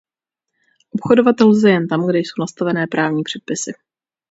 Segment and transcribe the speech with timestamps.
[0.93, 3.71] Obchodovat lze jen tam, kde jsou nastavené právní předpisy.